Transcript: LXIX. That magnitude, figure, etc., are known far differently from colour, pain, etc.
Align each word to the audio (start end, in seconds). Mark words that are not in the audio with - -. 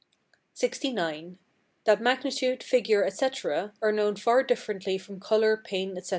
LXIX. 0.55 1.35
That 1.83 2.01
magnitude, 2.01 2.63
figure, 2.63 3.05
etc., 3.05 3.71
are 3.83 3.91
known 3.91 4.15
far 4.15 4.41
differently 4.41 4.97
from 4.97 5.19
colour, 5.19 5.57
pain, 5.57 5.91
etc. 5.95 6.09